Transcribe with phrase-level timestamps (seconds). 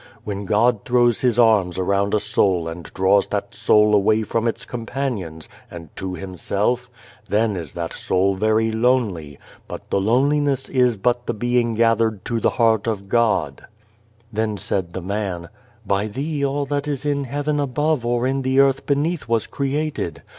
[0.23, 4.65] When God throws His arms around a soul and draws that soul away from its
[4.65, 6.89] com panions, and to Himself,
[7.29, 9.37] then is that soul very lonely,
[9.67, 13.65] but the loneliness is but the being gathered to the heart of God"
[14.33, 15.49] Then said the man:"
[15.85, 20.23] By Thee all that is in heaven above or in the earth beneath was created.